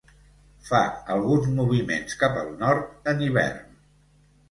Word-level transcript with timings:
Fa 0.69 0.79
alguns 1.17 1.51
moviments 1.61 2.19
cap 2.25 2.43
al 2.47 2.53
Nord 2.65 3.15
en 3.15 3.25
hivern. 3.29 3.81